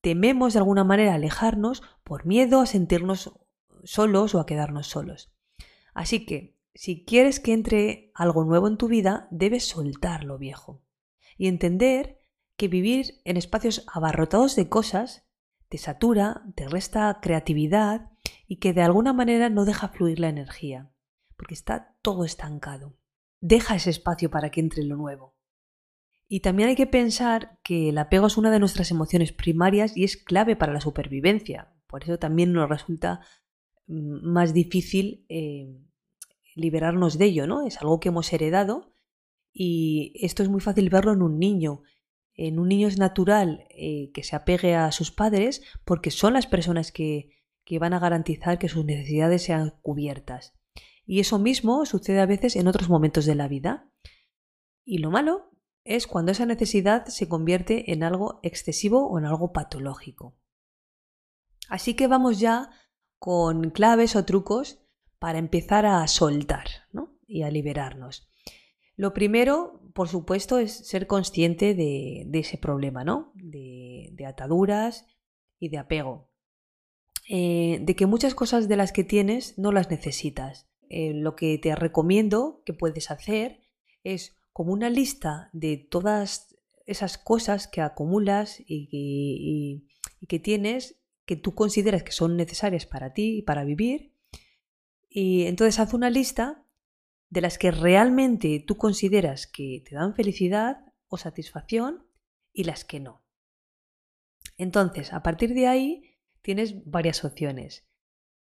tememos 0.00 0.52
de 0.52 0.60
alguna 0.60 0.84
manera 0.84 1.12
alejarnos 1.12 1.82
por 2.04 2.24
miedo 2.24 2.60
a 2.60 2.66
sentirnos 2.66 3.32
solos 3.82 4.32
o 4.36 4.38
a 4.38 4.46
quedarnos 4.46 4.86
solos. 4.86 5.34
Así 5.92 6.24
que, 6.24 6.56
si 6.72 7.04
quieres 7.04 7.40
que 7.40 7.52
entre 7.52 8.12
algo 8.14 8.44
nuevo 8.44 8.68
en 8.68 8.76
tu 8.76 8.86
vida, 8.86 9.26
debes 9.32 9.66
soltar 9.66 10.22
lo 10.22 10.38
viejo 10.38 10.84
y 11.36 11.48
entender 11.48 12.20
que 12.56 12.68
vivir 12.68 13.20
en 13.24 13.38
espacios 13.38 13.84
abarrotados 13.92 14.54
de 14.54 14.68
cosas 14.68 15.26
te 15.68 15.78
satura, 15.78 16.44
te 16.54 16.68
resta 16.68 17.18
creatividad 17.20 18.13
y 18.46 18.56
que 18.56 18.72
de 18.72 18.82
alguna 18.82 19.12
manera 19.12 19.48
no 19.50 19.64
deja 19.64 19.88
fluir 19.88 20.20
la 20.20 20.28
energía, 20.28 20.90
porque 21.36 21.54
está 21.54 21.96
todo 22.02 22.24
estancado. 22.24 22.96
Deja 23.40 23.76
ese 23.76 23.90
espacio 23.90 24.30
para 24.30 24.50
que 24.50 24.60
entre 24.60 24.84
lo 24.84 24.96
nuevo. 24.96 25.34
Y 26.28 26.40
también 26.40 26.70
hay 26.70 26.76
que 26.76 26.86
pensar 26.86 27.58
que 27.62 27.90
el 27.90 27.98
apego 27.98 28.26
es 28.26 28.36
una 28.36 28.50
de 28.50 28.58
nuestras 28.58 28.90
emociones 28.90 29.32
primarias 29.32 29.96
y 29.96 30.04
es 30.04 30.16
clave 30.16 30.56
para 30.56 30.72
la 30.72 30.80
supervivencia. 30.80 31.72
Por 31.86 32.02
eso 32.02 32.18
también 32.18 32.52
nos 32.52 32.68
resulta 32.68 33.20
mm, 33.86 34.26
más 34.26 34.54
difícil 34.54 35.26
eh, 35.28 35.78
liberarnos 36.54 37.18
de 37.18 37.26
ello, 37.26 37.46
¿no? 37.46 37.66
Es 37.66 37.78
algo 37.80 38.00
que 38.00 38.08
hemos 38.08 38.32
heredado 38.32 38.94
y 39.52 40.12
esto 40.14 40.42
es 40.42 40.48
muy 40.48 40.60
fácil 40.60 40.88
verlo 40.90 41.12
en 41.12 41.22
un 41.22 41.38
niño. 41.38 41.82
En 42.34 42.58
un 42.58 42.68
niño 42.68 42.88
es 42.88 42.98
natural 42.98 43.66
eh, 43.70 44.10
que 44.12 44.24
se 44.24 44.34
apegue 44.34 44.74
a 44.74 44.90
sus 44.92 45.12
padres 45.12 45.62
porque 45.84 46.10
son 46.10 46.32
las 46.32 46.46
personas 46.46 46.90
que, 46.90 47.30
que 47.64 47.78
van 47.78 47.94
a 47.94 47.98
garantizar 47.98 48.58
que 48.58 48.68
sus 48.68 48.84
necesidades 48.84 49.42
sean 49.42 49.78
cubiertas. 49.82 50.54
Y 51.06 51.20
eso 51.20 51.38
mismo 51.38 51.84
sucede 51.86 52.20
a 52.20 52.26
veces 52.26 52.56
en 52.56 52.68
otros 52.68 52.88
momentos 52.88 53.26
de 53.26 53.34
la 53.34 53.48
vida. 53.48 53.90
Y 54.84 54.98
lo 54.98 55.10
malo 55.10 55.50
es 55.84 56.06
cuando 56.06 56.32
esa 56.32 56.46
necesidad 56.46 57.06
se 57.06 57.28
convierte 57.28 57.92
en 57.92 58.02
algo 58.02 58.40
excesivo 58.42 59.06
o 59.06 59.18
en 59.18 59.26
algo 59.26 59.52
patológico. 59.52 60.38
Así 61.68 61.94
que 61.94 62.06
vamos 62.06 62.40
ya 62.40 62.70
con 63.18 63.70
claves 63.70 64.16
o 64.16 64.24
trucos 64.24 64.78
para 65.18 65.38
empezar 65.38 65.86
a 65.86 66.06
soltar 66.06 66.66
y 67.26 67.42
a 67.42 67.50
liberarnos. 67.50 68.28
Lo 68.96 69.12
primero, 69.12 69.80
por 69.94 70.08
supuesto, 70.08 70.58
es 70.58 70.72
ser 70.86 71.06
consciente 71.06 71.74
de, 71.74 72.28
ese 72.32 72.58
problema, 72.58 73.04
¿no? 73.04 73.32
De, 73.34 74.14
ataduras 74.26 75.06
y 75.58 75.68
de 75.68 75.78
apego. 75.78 76.30
Eh, 77.26 77.78
de 77.80 77.96
que 77.96 78.06
muchas 78.06 78.34
cosas 78.34 78.68
de 78.68 78.76
las 78.76 78.92
que 78.92 79.04
tienes 79.04 79.58
no 79.58 79.72
las 79.72 79.90
necesitas. 79.90 80.68
Eh, 80.90 81.14
lo 81.14 81.34
que 81.36 81.58
te 81.58 81.74
recomiendo 81.74 82.62
que 82.66 82.74
puedes 82.74 83.10
hacer 83.10 83.62
es 84.02 84.36
como 84.52 84.72
una 84.72 84.90
lista 84.90 85.48
de 85.52 85.78
todas 85.78 86.54
esas 86.86 87.16
cosas 87.16 87.66
que 87.66 87.80
acumulas 87.80 88.62
y 88.66 89.88
que, 90.28 90.38
tienes 90.38 91.00
que 91.24 91.36
tú 91.36 91.54
consideras 91.54 92.02
que 92.02 92.12
son 92.12 92.36
necesarias 92.36 92.84
para 92.84 93.14
ti 93.14 93.38
y 93.38 93.42
para 93.42 93.64
vivir. 93.64 94.14
Y 95.08 95.46
entonces 95.46 95.80
haz 95.80 95.94
una 95.94 96.10
lista 96.10 96.66
de 97.30 97.40
las 97.40 97.56
que 97.56 97.70
realmente 97.70 98.62
tú 98.64 98.76
consideras 98.76 99.46
que 99.46 99.82
te 99.88 99.94
dan 99.94 100.14
felicidad 100.14 100.92
o 101.08 101.16
satisfacción 101.16 102.06
y 102.52 102.64
las 102.64 102.84
que 102.84 103.00
no. 103.00 103.24
Entonces, 104.58 105.12
a 105.12 105.22
partir 105.22 105.54
de 105.54 105.66
ahí 105.66 106.13
tienes 106.44 106.84
varias 106.84 107.24
opciones. 107.24 107.88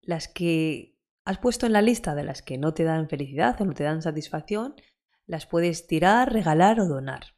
Las 0.01 0.29
que 0.29 0.97
has 1.25 1.37
puesto 1.39 1.65
en 1.65 1.73
la 1.73 1.81
lista 1.81 2.15
de 2.15 2.23
las 2.23 2.41
que 2.41 2.57
no 2.57 2.73
te 2.73 2.85
dan 2.85 3.09
felicidad 3.09 3.61
o 3.61 3.65
no 3.65 3.73
te 3.73 3.83
dan 3.83 4.01
satisfacción, 4.01 4.75
las 5.27 5.45
puedes 5.45 5.87
tirar, 5.87 6.31
regalar 6.31 6.79
o 6.79 6.87
donar. 6.87 7.35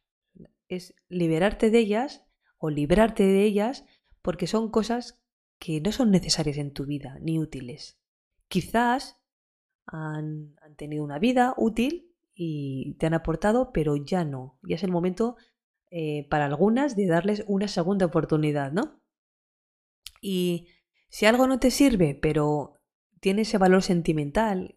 Es 0.68 0.96
liberarte 1.10 1.72
de 1.72 1.80
ellas 1.80 2.24
o 2.60 2.70
librarte 2.70 3.24
de 3.24 3.44
ellas 3.44 3.84
porque 4.22 4.46
son 4.46 4.70
cosas 4.70 5.20
que 5.58 5.82
no 5.82 5.92
son 5.92 6.12
necesarias 6.12 6.58
en 6.58 6.72
tu 6.72 6.86
vida 6.86 7.18
ni 7.20 7.40
útiles. 7.40 8.00
Quizás 8.48 9.20
han, 9.88 10.56
tenido 10.78 11.04
una 11.04 11.18
vida 11.18 11.56
útil 11.58 12.14
y 12.36 12.94
te 13.00 13.08
han 13.08 13.16
aportado, 13.16 13.72
pero 13.74 13.96
ya 13.96 14.24
no. 14.24 14.60
Ya 14.62 14.76
es 14.76 14.84
el 14.84 14.92
momento 14.92 15.36
eh, 15.90 16.28
para 16.30 16.46
algunas 16.46 16.96
de 16.96 17.08
darles 17.08 17.44
una 17.48 17.68
segunda 17.68 18.06
oportunidad, 18.06 18.72
¿no? 18.72 19.03
Y 20.24 20.68
si 21.10 21.26
algo 21.26 21.46
no 21.48 21.60
te 21.60 21.70
sirve, 21.70 22.16
pero 22.16 22.80
tiene 23.20 23.44
ese 23.44 23.58
valor 23.58 23.84
sentimental, 23.84 24.76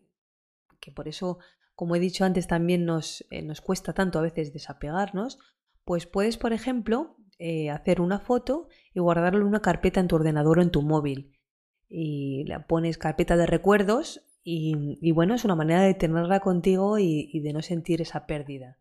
que 0.81 0.93
por 0.93 1.09
eso 1.09 1.39
como 1.77 1.95
he 1.95 2.01
dicho 2.01 2.25
antes, 2.25 2.49
también 2.49 2.87
nos, 2.87 3.25
eh, 3.31 3.43
nos 3.43 3.61
cuesta 3.61 3.93
tanto 3.93 4.19
a 4.19 4.23
veces 4.23 4.53
desapegarnos, 4.53 5.39
pues 5.85 6.07
puedes, 6.07 6.39
por 6.39 6.55
ejemplo, 6.55 7.17
eh, 7.39 7.69
hacer 7.71 8.01
una 8.01 8.19
foto 8.19 8.69
y 8.95 9.01
guardarla 9.01 9.41
en 9.41 9.47
una 9.47 9.61
carpeta 9.61 10.01
en 10.01 10.09
tu 10.09 10.17
ordenador 10.17 10.59
o 10.59 10.63
en 10.63 10.71
tu 10.71 10.81
móvil. 10.81 11.39
Y 11.87 12.45
la 12.45 12.67
pones 12.67 12.97
carpeta 12.97 13.37
de 13.37 13.47
recuerdos 13.47 14.23
y, 14.43 15.11
bueno, 15.13 15.35
es 15.35 15.45
una 15.45 15.55
manera 15.55 15.83
de 15.83 15.95
tenerla 15.95 16.41
contigo 16.41 16.99
y, 16.99 17.41
de 17.41 17.53
no 17.53 17.63
sentir 17.63 18.01
esa 18.01 18.27
pérdida. 18.27 18.79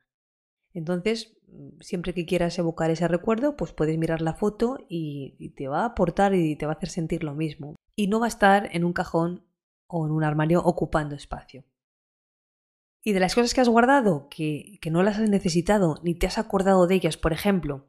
Entonces, 0.76 1.38
siempre 1.80 2.14
que 2.14 2.26
quieras 2.26 2.60
evocar 2.60 2.92
ese 2.92 3.08
recuerdo, 3.08 3.56
pues 3.56 3.72
puedes 3.72 3.98
mirar 3.98 4.22
la 4.22 4.34
foto 4.34 4.78
y, 4.90 5.54
te 5.56 5.70
va 5.70 5.82
a 5.82 5.86
aportar 5.86 6.36
y 6.36 6.58
te 6.58 6.66
va 6.66 6.74
a 6.74 6.76
hacer 6.76 6.90
sentir 6.90 7.24
lo 7.24 7.34
mismo. 7.34 7.76
Y 7.96 8.08
no 8.08 8.20
va 8.20 8.26
a 8.26 8.28
estar 8.28 8.70
en 8.74 8.84
un 8.84 8.92
cajón 8.92 9.46
o 9.88 10.06
en 10.06 10.12
un 10.12 10.26
armario 10.26 10.62
ocupando 10.62 11.16
espacio. 11.16 11.64
Y 13.06 13.14
de 13.14 13.22
las 13.22 13.36
cosas 13.36 13.54
que 13.54 13.62
has 13.62 13.70
guardado, 13.70 14.28
que, 14.30 14.80
no 14.92 15.02
las 15.02 15.18
has 15.18 15.30
necesitado 15.30 15.96
ni 16.04 16.14
te 16.14 16.28
has 16.28 16.38
acordado 16.38 16.88
de 16.88 16.96
ellas, 16.96 17.16
por 17.16 17.32
ejemplo, 17.32 17.88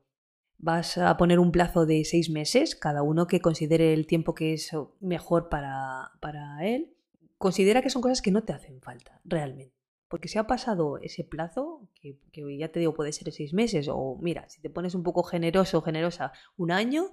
vas 0.57 0.97
a 0.97 1.16
poner 1.16 1.40
un 1.40 1.50
plazo 1.50 1.87
de 1.87 2.05
seis 2.05 2.31
meses, 2.31 2.76
cada 2.76 3.02
uno 3.02 3.26
que 3.26 3.40
considere 3.40 3.95
el 3.95 4.07
tiempo 4.07 4.35
que 4.35 4.52
es 4.52 4.71
mejor 5.00 5.49
para, 5.49 6.12
para 6.21 6.64
él, 6.64 6.95
considera 7.37 7.83
que 7.83 7.90
son 7.90 8.00
cosas 8.02 8.23
que 8.23 8.31
no 8.31 8.45
te 8.45 8.52
hacen 8.52 8.81
falta, 8.81 9.21
realmente. 9.25 9.75
Porque 10.09 10.29
si 10.29 10.39
ha 10.39 10.47
pasado 10.47 10.99
ese 10.99 11.25
plazo, 11.25 11.89
que, 12.01 12.19
ya 12.59 12.71
te 12.71 12.81
digo 12.81 12.95
puede 12.95 13.13
ser 13.13 13.33
seis 13.33 13.53
meses, 13.53 13.89
o 13.91 14.19
mira, 14.21 14.49
si 14.49 14.61
te 14.61 14.71
pones 14.71 14.95
un 14.95 15.03
poco 15.03 15.25
generoso 15.25 15.79
o 15.79 15.83
generosa, 15.83 16.33
un 16.57 16.71
año, 16.71 17.13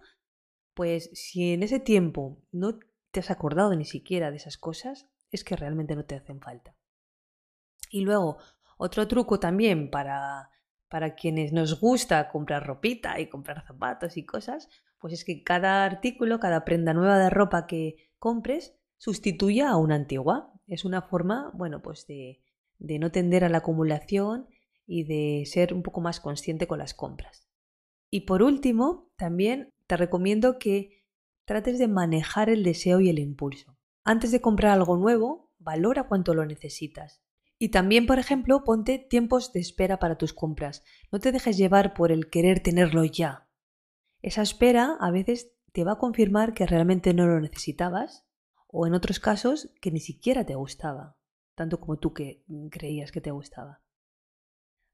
pues 0.74 1.10
si 1.14 1.54
en 1.54 1.64
ese 1.64 1.80
tiempo 1.80 2.44
no 2.52 2.78
te 3.12 3.20
has 3.20 3.32
acordado 3.32 3.76
ni 3.76 3.86
siquiera 3.86 4.30
de 4.30 4.38
esas 4.38 4.58
cosas, 4.58 5.08
es 5.32 5.44
que 5.44 5.56
realmente 5.56 5.96
no 5.96 6.06
te 6.06 6.16
hacen 6.16 6.40
falta. 6.40 6.76
Y 7.90 8.02
luego, 8.02 8.38
otro 8.78 9.08
truco 9.08 9.40
también 9.40 9.90
para, 9.90 10.50
para 10.88 11.16
quienes 11.16 11.52
nos 11.52 11.80
gusta 11.80 12.30
comprar 12.30 12.66
ropita 12.66 13.20
y 13.20 13.28
comprar 13.28 13.66
zapatos 13.66 14.18
y 14.18 14.26
cosas, 14.26 14.70
pues 15.00 15.14
es 15.14 15.26
que 15.26 15.44
cada 15.44 15.84
artículo, 15.86 16.40
cada 16.40 16.64
prenda 16.64 16.94
nueva 16.94 17.18
de 17.18 17.30
ropa 17.30 17.66
que 17.66 18.12
compres, 18.20 18.76
sustituya 18.98 19.70
a 19.70 19.78
una 19.78 19.96
antigua. 19.96 20.54
Es 20.68 20.86
una 20.86 21.02
forma, 21.02 21.52
bueno, 21.54 21.82
pues 21.82 22.08
de, 22.08 22.42
de 22.80 23.00
no 23.00 23.12
tender 23.12 23.44
a 23.44 23.50
la 23.50 23.60
acumulación 23.60 24.48
y 24.86 25.04
de 25.04 25.46
ser 25.46 25.74
un 25.74 25.84
poco 25.84 26.02
más 26.02 26.20
consciente 26.20 26.68
con 26.68 26.80
las 26.80 26.94
compras. 26.94 27.48
Y 28.10 28.22
por 28.22 28.44
último, 28.44 29.10
también 29.16 29.70
te 29.88 29.98
recomiendo 29.98 30.60
que 30.60 31.04
trates 31.46 31.80
de 31.80 31.88
manejar 31.88 32.50
el 32.50 32.64
deseo 32.64 33.00
y 33.00 33.10
el 33.10 33.20
impulso. 33.20 33.78
Antes 34.04 34.32
de 34.32 34.42
comprar 34.42 34.72
algo 34.72 34.98
nuevo, 34.98 35.52
valora 35.60 36.08
cuánto 36.08 36.34
lo 36.34 36.46
necesitas. 36.46 37.22
Y 37.58 37.70
también, 37.70 38.06
por 38.06 38.20
ejemplo, 38.20 38.64
ponte 38.64 39.00
tiempos 39.00 39.54
de 39.54 39.62
espera 39.62 39.98
para 39.98 40.18
tus 40.18 40.34
compras. 40.34 40.84
No 41.12 41.20
te 41.20 41.32
dejes 41.32 41.58
llevar 41.58 41.94
por 41.94 42.12
el 42.12 42.30
querer 42.30 42.60
tenerlo 42.60 43.06
ya. 43.06 43.48
Esa 44.22 44.42
espera 44.42 44.98
a 45.00 45.12
veces 45.12 45.54
te 45.72 45.84
va 45.84 45.94
a 45.94 45.98
confirmar 45.98 46.54
que 46.54 46.66
realmente 46.66 47.14
no 47.14 47.26
lo 47.26 47.40
necesitabas 47.40 48.26
o 48.68 48.88
en 48.88 48.94
otros 48.94 49.20
casos 49.20 49.72
que 49.82 49.92
ni 49.92 50.00
siquiera 50.00 50.46
te 50.46 50.56
gustaba. 50.56 51.18
Tanto 51.56 51.80
como 51.80 51.98
tú 51.98 52.14
que 52.14 52.44
creías 52.72 53.12
que 53.12 53.22
te 53.22 53.32
gustaba. 53.32 53.82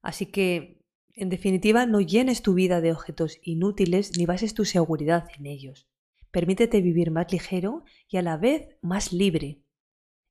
Así 0.02 0.26
que, 0.26 0.84
en 1.14 1.28
definitiva, 1.28 1.86
no 1.86 2.00
llenes 2.00 2.42
tu 2.42 2.54
vida 2.54 2.80
de 2.80 2.92
objetos 2.92 3.38
inútiles 3.42 4.16
ni 4.16 4.26
bases 4.26 4.54
tu 4.54 4.64
seguridad 4.64 5.26
en 5.36 5.46
ellos. 5.46 5.88
Permítete 6.30 6.80
vivir 6.80 7.10
más 7.10 7.32
ligero 7.32 7.84
y 8.08 8.16
a 8.16 8.22
la 8.22 8.36
vez 8.36 8.76
más 8.80 9.12
libre. 9.12 9.62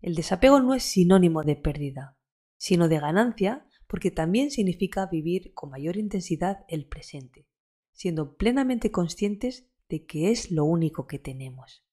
El 0.02 0.16
desapego 0.16 0.60
no 0.62 0.74
es 0.74 0.84
sinónimo 0.84 1.44
de 1.44 1.56
pérdida, 1.56 2.18
sino 2.58 2.88
de 2.88 3.00
ganancia 3.00 3.68
porque 3.88 4.12
también 4.12 4.52
significa 4.52 5.08
vivir 5.08 5.54
con 5.54 5.72
mayor 5.72 5.98
intensidad 5.98 6.64
el 6.68 6.86
presente, 6.86 7.48
siendo 7.92 8.38
plenamente 8.38 8.92
conscientes 8.92 9.68
de 9.90 10.06
que 10.06 10.32
es 10.32 10.52
lo 10.52 10.64
único 10.64 11.08
que 11.08 11.20
tenemos. 11.20 11.84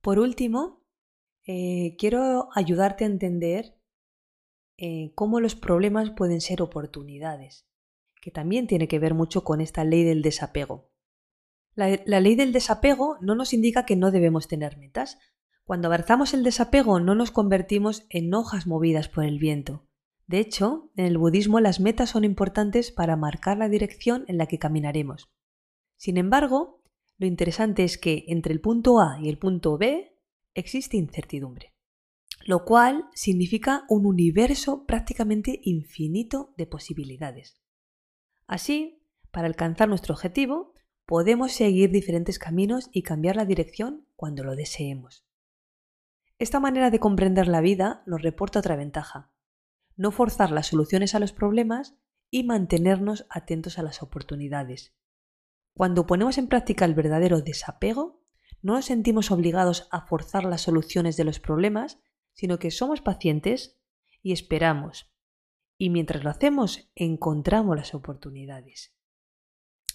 Por 0.00 0.18
último, 0.18 0.81
eh, 1.46 1.96
quiero 1.98 2.48
ayudarte 2.54 3.04
a 3.04 3.08
entender 3.08 3.76
eh, 4.78 5.12
cómo 5.14 5.40
los 5.40 5.54
problemas 5.54 6.10
pueden 6.10 6.40
ser 6.40 6.62
oportunidades, 6.62 7.66
que 8.20 8.30
también 8.30 8.66
tiene 8.66 8.88
que 8.88 8.98
ver 8.98 9.14
mucho 9.14 9.44
con 9.44 9.60
esta 9.60 9.84
ley 9.84 10.04
del 10.04 10.22
desapego. 10.22 10.90
La, 11.74 12.00
la 12.04 12.20
ley 12.20 12.34
del 12.34 12.52
desapego 12.52 13.16
no 13.20 13.34
nos 13.34 13.52
indica 13.52 13.86
que 13.86 13.96
no 13.96 14.10
debemos 14.10 14.48
tener 14.48 14.76
metas. 14.78 15.18
Cuando 15.64 15.88
abrazamos 15.88 16.34
el 16.34 16.44
desapego 16.44 17.00
no 17.00 17.14
nos 17.14 17.30
convertimos 17.30 18.06
en 18.10 18.32
hojas 18.34 18.66
movidas 18.66 19.08
por 19.08 19.24
el 19.24 19.38
viento. 19.38 19.86
De 20.26 20.38
hecho, 20.38 20.90
en 20.96 21.06
el 21.06 21.18
budismo 21.18 21.60
las 21.60 21.80
metas 21.80 22.10
son 22.10 22.24
importantes 22.24 22.92
para 22.92 23.16
marcar 23.16 23.58
la 23.58 23.68
dirección 23.68 24.24
en 24.28 24.38
la 24.38 24.46
que 24.46 24.58
caminaremos. 24.58 25.30
Sin 25.96 26.16
embargo, 26.16 26.82
lo 27.18 27.26
interesante 27.26 27.84
es 27.84 27.98
que 27.98 28.24
entre 28.28 28.52
el 28.52 28.60
punto 28.60 29.00
A 29.00 29.18
y 29.20 29.28
el 29.28 29.38
punto 29.38 29.78
B 29.78 30.11
existe 30.54 30.96
incertidumbre, 30.96 31.74
lo 32.44 32.64
cual 32.64 33.08
significa 33.14 33.84
un 33.88 34.06
universo 34.06 34.84
prácticamente 34.86 35.60
infinito 35.62 36.54
de 36.56 36.66
posibilidades. 36.66 37.60
Así, 38.46 39.02
para 39.30 39.46
alcanzar 39.46 39.88
nuestro 39.88 40.14
objetivo, 40.14 40.74
podemos 41.06 41.52
seguir 41.52 41.90
diferentes 41.90 42.38
caminos 42.38 42.88
y 42.92 43.02
cambiar 43.02 43.36
la 43.36 43.44
dirección 43.44 44.06
cuando 44.16 44.44
lo 44.44 44.54
deseemos. 44.54 45.26
Esta 46.38 46.60
manera 46.60 46.90
de 46.90 46.98
comprender 46.98 47.48
la 47.48 47.60
vida 47.60 48.02
nos 48.06 48.22
reporta 48.22 48.58
otra 48.58 48.76
ventaja, 48.76 49.32
no 49.96 50.10
forzar 50.10 50.50
las 50.50 50.68
soluciones 50.68 51.14
a 51.14 51.20
los 51.20 51.32
problemas 51.32 51.96
y 52.30 52.44
mantenernos 52.44 53.26
atentos 53.28 53.78
a 53.78 53.82
las 53.82 54.02
oportunidades. 54.02 54.94
Cuando 55.74 56.06
ponemos 56.06 56.38
en 56.38 56.48
práctica 56.48 56.84
el 56.84 56.94
verdadero 56.94 57.40
desapego, 57.40 58.21
no 58.62 58.74
nos 58.74 58.86
sentimos 58.86 59.30
obligados 59.30 59.88
a 59.90 60.06
forzar 60.06 60.44
las 60.44 60.62
soluciones 60.62 61.16
de 61.16 61.24
los 61.24 61.40
problemas, 61.40 61.98
sino 62.32 62.58
que 62.58 62.70
somos 62.70 63.00
pacientes 63.00 63.78
y 64.22 64.32
esperamos. 64.32 65.12
Y 65.76 65.90
mientras 65.90 66.22
lo 66.24 66.30
hacemos, 66.30 66.90
encontramos 66.94 67.76
las 67.76 67.94
oportunidades. 67.94 68.94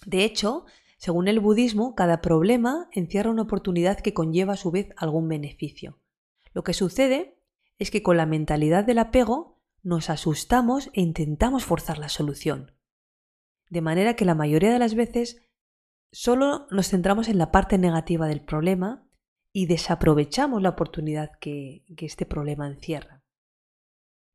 De 0.06 0.24
hecho, 0.24 0.66
según 0.98 1.28
el 1.28 1.40
budismo, 1.40 1.94
cada 1.94 2.20
problema 2.20 2.88
encierra 2.92 3.30
una 3.30 3.42
oportunidad 3.42 3.98
que 4.00 4.14
conlleva 4.14 4.54
a 4.54 4.56
su 4.56 4.70
vez 4.70 4.90
algún 4.96 5.28
beneficio. 5.28 6.00
Lo 6.52 6.62
que 6.62 6.74
sucede 6.74 7.38
es 7.78 7.90
que 7.90 8.02
con 8.02 8.16
la 8.16 8.26
mentalidad 8.26 8.84
del 8.84 8.98
apego 8.98 9.60
nos 9.82 10.10
asustamos 10.10 10.90
e 10.92 11.00
intentamos 11.00 11.64
forzar 11.64 11.98
la 11.98 12.08
solución. 12.08 12.72
De 13.70 13.80
manera 13.80 14.14
que 14.14 14.24
la 14.24 14.34
mayoría 14.34 14.72
de 14.72 14.78
las 14.78 14.94
veces 14.94 15.40
solo 16.12 16.66
nos 16.70 16.88
centramos 16.88 17.28
en 17.28 17.38
la 17.38 17.50
parte 17.50 17.78
negativa 17.78 18.26
del 18.26 18.42
problema 18.42 19.08
y 19.52 19.66
desaprovechamos 19.66 20.62
la 20.62 20.70
oportunidad 20.70 21.30
que, 21.40 21.84
este 21.98 22.26
problema 22.26 22.66
encierra. 22.66 23.24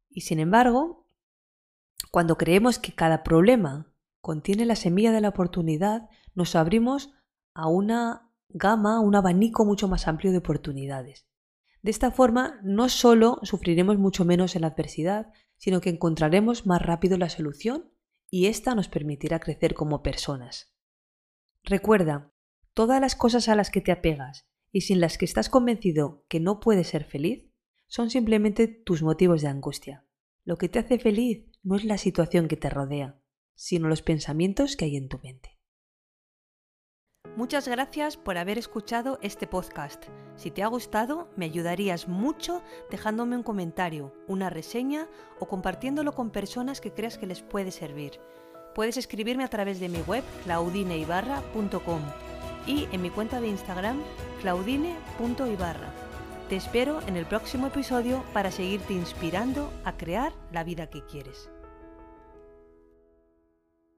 Y 0.09 0.21
sin 0.21 0.39
embargo, 0.39 1.07
cuando 2.11 2.37
creemos 2.37 2.79
que 2.79 2.93
cada 2.93 3.23
problema 3.23 3.93
contiene 4.21 4.65
la 4.65 4.75
semilla 4.75 5.11
de 5.11 5.21
la 5.21 5.29
oportunidad, 5.29 6.09
nos 6.35 6.55
abrimos 6.55 7.13
a 7.53 7.67
una 7.67 8.31
gama, 8.49 8.99
un 8.99 9.15
abanico 9.15 9.65
mucho 9.65 9.87
más 9.87 10.07
amplio 10.07 10.31
de 10.31 10.39
oportunidades. 10.39 11.27
De 11.81 11.91
esta 11.91 12.12
forma, 12.12 12.59
no 12.63 12.88
solo 12.89 13.39
sufriremos 13.43 13.97
mucho 13.97 14.25
menos 14.25 14.55
en 14.55 14.62
la 14.62 14.69
adversidad, 14.69 15.31
sino 15.57 15.81
que 15.81 15.89
encontraremos 15.89 16.65
más 16.65 16.81
rápido 16.81 17.17
la 17.17 17.29
solución 17.29 17.91
y 18.29 18.47
ésta 18.47 18.75
nos 18.75 18.88
permitirá 18.88 19.39
crecer 19.39 19.73
como 19.73 20.01
personas. 20.01 20.72
Recuerda, 21.65 22.34
todas 22.73 22.99
las 22.99 23.15
cosas 23.15 23.47
a 23.47 23.56
las 23.56 23.69
que 23.69 23.80
te 23.80 23.93
apegas 23.93 24.45
y 24.73 24.82
sin 24.82 24.99
las 24.99 25.17
que 25.17 25.23
estás 25.23 25.49
convencido 25.49 26.26
que 26.28 26.41
no 26.41 26.60
puedes 26.60 26.88
ser 26.88 27.06
feliz 27.06 27.49
son 27.88 28.10
simplemente 28.10 28.67
tus 28.67 29.02
motivos 29.02 29.41
de 29.41 29.47
angustia. 29.47 30.06
Lo 30.43 30.58
que 30.58 30.67
te 30.67 30.80
hace 30.80 30.99
feliz 30.99 31.45
no 31.62 31.78
es 31.78 31.86
la 31.86 31.97
situación 31.97 32.49
que 32.49 32.58
te 32.58 32.69
rodea, 32.69 33.21
sino 33.56 33.88
los 33.88 34.02
pensamientos 34.02 34.76
que 34.76 34.86
hay 34.86 34.97
en 34.97 35.08
tu 35.08 35.19
mente. 35.19 35.58
Muchas 37.38 37.67
gracias 37.67 38.17
por 38.17 38.38
haber 38.38 38.58
escuchado 38.58 39.17
este 39.21 39.47
podcast. 39.47 40.04
Si 40.36 40.52
te 40.52 40.63
ha 40.63 40.67
gustado, 40.67 41.32
me 41.38 41.45
ayudarías 41.45 42.10
mucho 42.10 42.62
dejándome 42.91 43.38
un 43.38 43.43
comentario, 43.43 44.13
una 44.28 44.49
reseña 44.49 45.08
o 45.39 45.47
compartiéndolo 45.47 46.13
con 46.13 46.32
personas 46.32 46.82
que 46.82 46.93
creas 46.93 47.17
que 47.17 47.26
les 47.26 47.41
puede 47.41 47.71
servir. 47.71 48.19
Puedes 48.75 48.97
escribirme 48.97 49.43
a 49.43 49.49
través 49.49 49.79
de 49.79 49.89
mi 49.89 49.99
web 50.01 50.23
claudineibarra.com 50.45 52.01
y 52.65 52.88
en 52.91 53.01
mi 53.01 53.09
cuenta 53.09 53.39
de 53.39 53.47
Instagram 53.47 54.01
claudine.ibarra. 54.41 55.93
Te 56.49 56.55
espero 56.55 57.01
en 57.07 57.17
el 57.17 57.25
próximo 57.25 57.67
episodio 57.67 58.23
para 58.33 58.51
seguirte 58.51 58.93
inspirando 58.93 59.71
a 59.86 59.95
crear 59.95 60.33
la 60.51 60.63
vida 60.63 60.88
que 60.88 61.03
quieres. 61.05 61.52